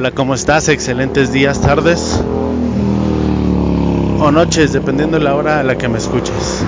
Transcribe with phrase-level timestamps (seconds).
[0.00, 0.68] Hola, ¿cómo estás?
[0.68, 2.22] Excelentes días, tardes
[4.20, 6.64] o noches, dependiendo de la hora a la que me escuches.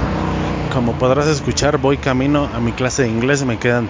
[0.75, 3.45] Como podrás escuchar, voy camino a mi clase de inglés.
[3.45, 3.89] Me quedan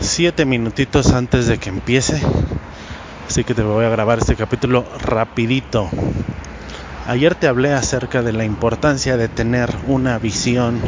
[0.00, 2.20] 7 minutitos antes de que empiece.
[3.26, 5.88] Así que te voy a grabar este capítulo rapidito.
[7.06, 10.82] Ayer te hablé acerca de la importancia de tener una visión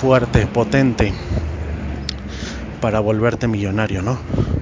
[0.00, 1.12] fuerte, potente,
[2.80, 4.59] para volverte millonario, ¿no?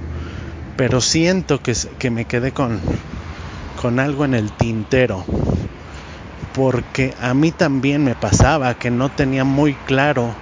[0.79, 2.79] Pero siento que, me quedé con,
[3.81, 5.25] con algo en el tintero.
[6.55, 10.33] Porque a mí también me pasaba que no tenía muy claro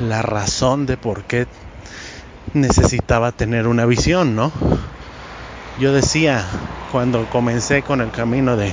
[0.00, 1.46] la razón de por qué
[2.54, 4.50] necesitaba tener una visión, ¿no?
[5.78, 6.46] Yo decía
[6.90, 8.72] cuando comencé con el camino de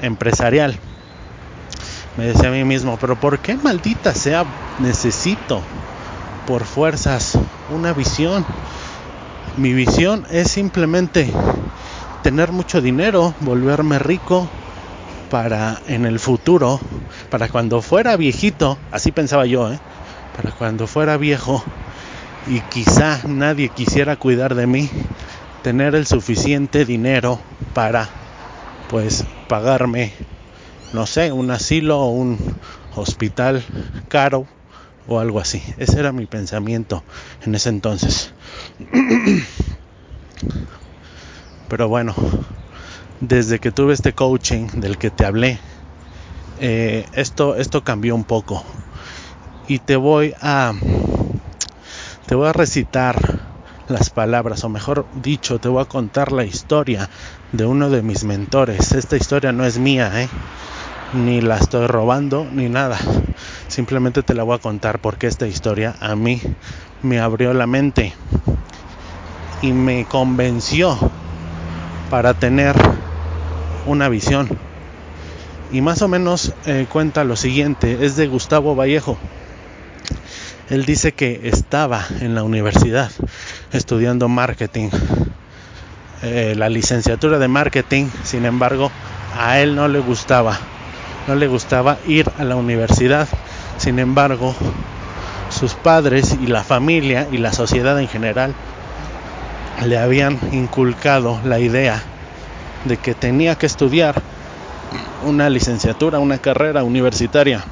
[0.00, 0.74] empresarial,
[2.16, 4.46] me decía a mí mismo, pero ¿por qué maldita sea
[4.78, 5.60] necesito
[6.46, 7.36] por fuerzas
[7.68, 8.46] una visión?
[9.58, 11.28] Mi visión es simplemente
[12.22, 14.48] tener mucho dinero, volverme rico
[15.32, 16.78] para en el futuro,
[17.28, 19.80] para cuando fuera viejito, así pensaba yo, ¿eh?
[20.36, 21.60] para cuando fuera viejo
[22.46, 24.88] y quizá nadie quisiera cuidar de mí,
[25.64, 27.40] tener el suficiente dinero
[27.74, 28.08] para
[28.88, 30.12] pues pagarme,
[30.92, 32.38] no sé, un asilo o un
[32.94, 33.64] hospital
[34.08, 34.46] caro
[35.08, 35.62] o algo así.
[35.78, 37.02] Ese era mi pensamiento
[37.44, 38.32] en ese entonces.
[41.68, 42.14] Pero bueno,
[43.20, 45.58] desde que tuve este coaching del que te hablé,
[46.60, 48.64] eh, esto, esto cambió un poco.
[49.66, 50.72] Y te voy a
[52.26, 53.40] te voy a recitar
[53.88, 57.08] las palabras, o mejor dicho, te voy a contar la historia
[57.52, 58.92] de uno de mis mentores.
[58.92, 60.28] Esta historia no es mía, ¿eh?
[61.12, 62.98] Ni la estoy robando, ni nada.
[63.68, 66.40] Simplemente te la voy a contar porque esta historia a mí
[67.02, 68.14] me abrió la mente
[69.62, 70.98] y me convenció
[72.10, 72.74] para tener
[73.86, 74.48] una visión.
[75.72, 79.18] Y más o menos eh, cuenta lo siguiente, es de Gustavo Vallejo.
[80.70, 83.10] Él dice que estaba en la universidad
[83.72, 84.90] estudiando marketing,
[86.22, 88.90] eh, la licenciatura de marketing, sin embargo,
[89.38, 90.58] a él no le gustaba,
[91.28, 93.28] no le gustaba ir a la universidad,
[93.76, 94.54] sin embargo,
[95.50, 98.54] sus padres y la familia y la sociedad en general
[99.84, 102.02] le habían inculcado la idea
[102.86, 104.22] de que tenía que estudiar
[105.26, 107.62] una licenciatura, una carrera universitaria.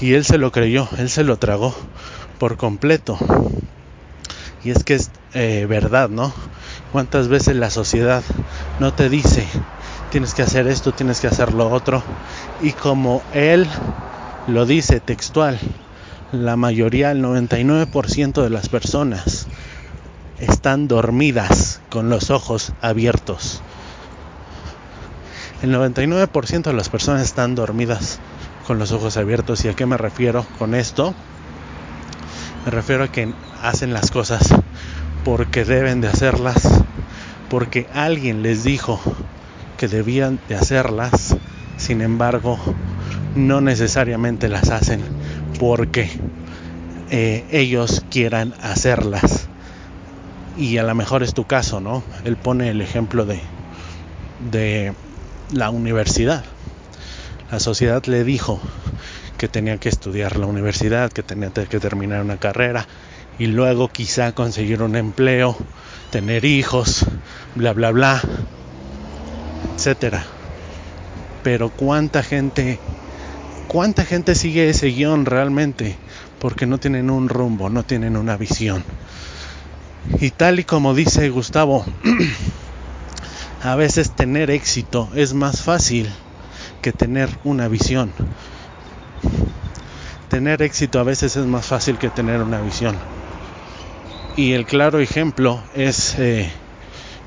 [0.00, 1.74] Y él se lo creyó, él se lo tragó
[2.40, 3.16] por completo.
[4.64, 6.32] Y es que es eh, verdad, ¿no?
[6.90, 8.22] ¿Cuántas veces la sociedad
[8.80, 9.46] no te dice,
[10.14, 12.00] tienes que hacer esto, tienes que hacer lo otro?
[12.62, 13.66] Y como él
[14.46, 15.58] lo dice textual,
[16.30, 19.48] la mayoría, el 99% de las personas
[20.38, 23.60] están dormidas con los ojos abiertos.
[25.62, 28.20] El 99% de las personas están dormidas
[28.68, 29.64] con los ojos abiertos.
[29.64, 31.12] ¿Y a qué me refiero con esto?
[32.64, 33.34] Me refiero a que
[33.64, 34.54] hacen las cosas
[35.24, 36.62] porque deben de hacerlas,
[37.50, 39.00] porque alguien les dijo
[39.76, 41.36] que debían de hacerlas,
[41.76, 42.58] sin embargo,
[43.34, 45.02] no necesariamente las hacen
[45.58, 46.08] porque
[47.10, 49.48] eh, ellos quieran hacerlas
[50.56, 52.02] y a lo mejor es tu caso, ¿no?
[52.24, 53.40] Él pone el ejemplo de,
[54.50, 54.94] de,
[55.52, 56.44] la universidad.
[57.50, 58.60] La sociedad le dijo
[59.36, 62.86] que tenía que estudiar la universidad, que tenía que terminar una carrera
[63.38, 65.56] y luego quizá conseguir un empleo,
[66.10, 67.04] tener hijos,
[67.54, 68.22] bla bla bla,
[69.74, 70.24] etcétera.
[71.42, 72.78] Pero cuánta gente
[73.68, 75.96] cuánta gente sigue ese guion realmente
[76.38, 78.84] porque no tienen un rumbo, no tienen una visión.
[80.20, 81.84] Y tal y como dice Gustavo,
[83.62, 86.08] a veces tener éxito es más fácil
[86.82, 88.12] que tener una visión.
[90.28, 92.96] Tener éxito a veces es más fácil que tener una visión.
[94.36, 96.50] Y el claro ejemplo es, eh,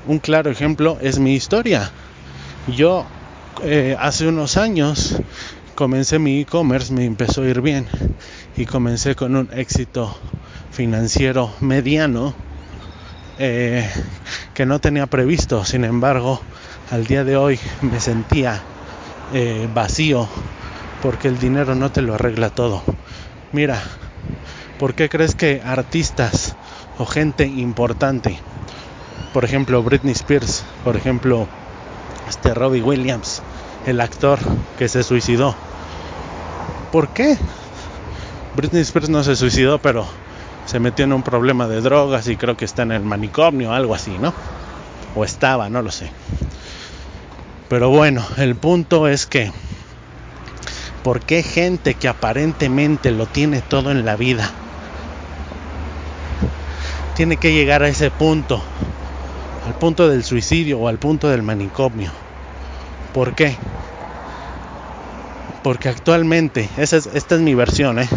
[0.06, 1.90] un claro ejemplo es mi historia.
[2.68, 3.06] Yo
[3.62, 5.16] eh, hace unos años
[5.74, 7.86] comencé mi e-commerce, me empezó a ir bien
[8.58, 10.14] y comencé con un éxito
[10.70, 12.34] financiero mediano
[13.38, 13.88] eh,
[14.52, 15.64] que no tenía previsto.
[15.64, 16.42] Sin embargo,
[16.90, 18.66] al día de hoy me sentía
[19.32, 20.28] eh, vacío
[21.00, 22.82] porque el dinero no te lo arregla todo.
[23.50, 23.82] Mira,
[24.76, 26.54] ¿por qué crees que artistas
[26.98, 28.42] o gente importante,
[29.32, 31.48] por ejemplo Britney Spears, por ejemplo
[32.28, 33.42] este Robbie Williams,
[33.86, 34.38] el actor
[34.78, 35.54] que se suicidó,
[36.92, 37.36] ¿por qué?
[38.56, 40.06] Britney Spears no se suicidó, pero
[40.66, 43.94] se metió en un problema de drogas y creo que está en el manicomio algo
[43.94, 44.32] así, ¿no?
[45.14, 46.10] O estaba, no lo sé.
[47.68, 49.52] Pero bueno, el punto es que,
[51.02, 54.50] ¿por qué gente que aparentemente lo tiene todo en la vida
[57.18, 58.62] tiene que llegar a ese punto?
[59.68, 62.10] Al punto del suicidio o al punto del manicomio.
[63.12, 63.54] ¿Por qué?
[65.62, 68.08] Porque actualmente, esta es mi versión, ¿eh?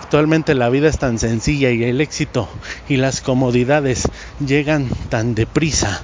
[0.00, 2.48] Actualmente la vida es tan sencilla y el éxito
[2.88, 6.02] y las comodidades llegan tan deprisa,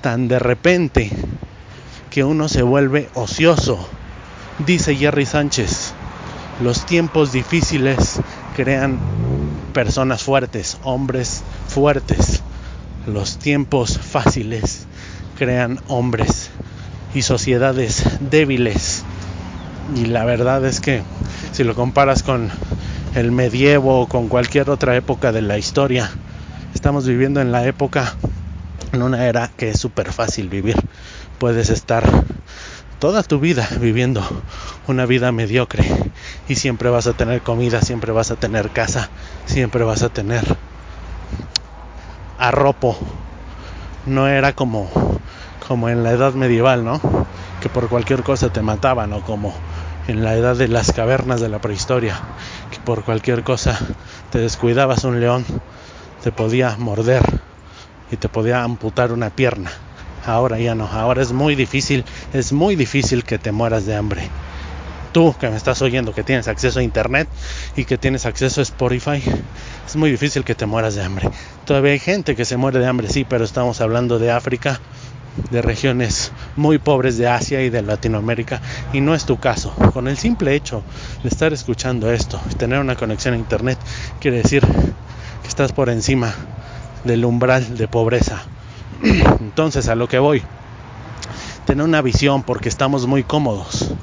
[0.00, 1.10] tan de repente,
[2.10, 3.88] que uno se vuelve ocioso.
[4.64, 5.92] Dice Jerry Sánchez,
[6.62, 8.20] los tiempos difíciles
[8.54, 9.00] crean
[9.72, 12.44] personas fuertes, hombres fuertes.
[13.12, 14.86] Los tiempos fáciles
[15.38, 16.50] crean hombres
[17.14, 19.02] y sociedades débiles.
[19.96, 21.02] Y la verdad es que
[21.52, 22.50] si lo comparas con
[23.14, 26.10] el medievo o con cualquier otra época de la historia.
[26.74, 28.14] Estamos viviendo en la época,
[28.92, 30.76] en una era que es súper fácil vivir.
[31.38, 32.04] Puedes estar
[32.98, 34.22] toda tu vida viviendo
[34.86, 36.12] una vida mediocre
[36.46, 39.08] y siempre vas a tener comida, siempre vas a tener casa,
[39.46, 40.44] siempre vas a tener
[42.38, 42.96] arropo.
[44.06, 44.88] No era como
[45.68, 46.98] como en la edad medieval, ¿no?
[47.60, 49.54] Que por cualquier cosa te mataban o como
[50.06, 52.18] en la edad de las cavernas de la prehistoria,
[52.70, 53.78] que por cualquier cosa
[54.30, 55.44] te descuidabas un león,
[56.24, 57.22] te podía morder
[58.10, 59.70] y te podía amputar una pierna.
[60.24, 62.02] Ahora ya no, ahora es muy difícil,
[62.32, 64.30] es muy difícil que te mueras de hambre.
[65.18, 67.28] Tú que me estás oyendo, que tienes acceso a internet
[67.74, 69.20] y que tienes acceso a Spotify,
[69.84, 71.28] es muy difícil que te mueras de hambre.
[71.64, 74.80] Todavía hay gente que se muere de hambre, sí, pero estamos hablando de África,
[75.50, 78.62] de regiones muy pobres de Asia y de Latinoamérica
[78.92, 79.74] y no es tu caso.
[79.92, 80.84] Con el simple hecho
[81.24, 83.76] de estar escuchando esto y tener una conexión a internet
[84.20, 86.32] quiere decir que estás por encima
[87.02, 88.44] del umbral de pobreza.
[89.40, 90.44] Entonces a lo que voy,
[91.66, 93.96] tener una visión porque estamos muy cómodos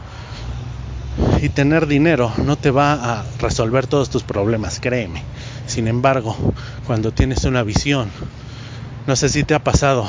[1.41, 5.24] y tener dinero no te va a resolver todos tus problemas, créeme.
[5.67, 6.36] Sin embargo,
[6.86, 8.10] cuando tienes una visión,
[9.07, 10.07] no sé si te ha pasado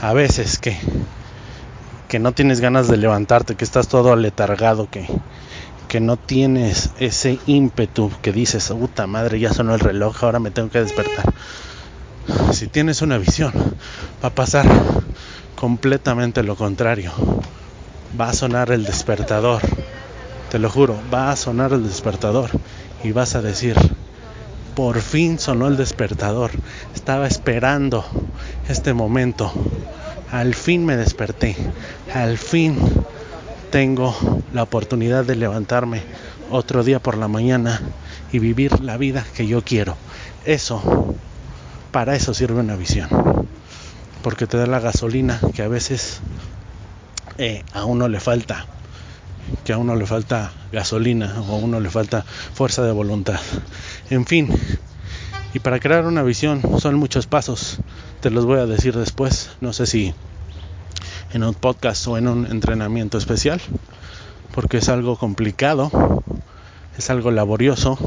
[0.00, 0.76] a veces que,
[2.08, 5.06] que no tienes ganas de levantarte, que estás todo aletargado, que,
[5.88, 10.50] que no tienes ese ímpetu que dices, puta madre, ya sonó el reloj, ahora me
[10.50, 11.32] tengo que despertar.
[12.52, 13.52] Si tienes una visión,
[14.22, 14.66] va a pasar
[15.54, 17.12] completamente lo contrario.
[18.18, 19.60] Va a sonar el despertador,
[20.50, 22.50] te lo juro, va a sonar el despertador
[23.02, 23.76] y vas a decir,
[24.74, 26.50] por fin sonó el despertador,
[26.94, 28.04] estaba esperando
[28.68, 29.52] este momento.
[30.30, 31.56] Al fin me desperté.
[32.12, 32.76] Al fin
[33.70, 34.14] tengo
[34.52, 36.02] la oportunidad de levantarme
[36.50, 37.80] otro día por la mañana
[38.32, 39.96] y vivir la vida que yo quiero.
[40.44, 41.14] Eso,
[41.90, 43.08] para eso sirve una visión.
[44.22, 46.20] Porque te da la gasolina que a veces
[47.38, 48.66] eh, a uno le falta.
[49.64, 53.40] Que a uno le falta gasolina o a uno le falta fuerza de voluntad.
[54.10, 54.48] En fin,
[55.56, 57.78] y para crear una visión son muchos pasos.
[58.20, 59.48] Te los voy a decir después.
[59.62, 60.12] No sé si
[61.32, 63.58] en un podcast o en un entrenamiento especial.
[64.54, 65.90] Porque es algo complicado.
[66.98, 67.98] Es algo laborioso.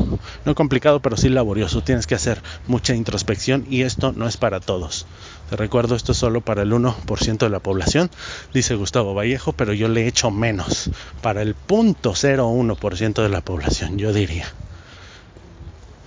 [0.46, 1.82] No complicado, pero sí laborioso.
[1.82, 5.08] Tienes que hacer mucha introspección y esto no es para todos.
[5.50, 8.12] Te recuerdo, esto es solo para el 1% de la población,
[8.54, 10.92] dice Gustavo Vallejo, pero yo le echo menos,
[11.22, 14.46] para el 0.01% de la población, yo diría.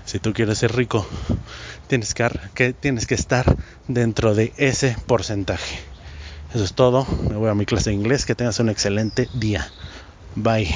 [0.04, 1.06] Si tú quieres ser rico,
[1.88, 3.56] tienes que, tienes que estar
[3.88, 5.78] dentro de ese porcentaje.
[6.54, 7.06] Eso es todo.
[7.30, 8.26] Me voy a mi clase de inglés.
[8.26, 9.70] Que tengas un excelente día.
[10.34, 10.68] Bye.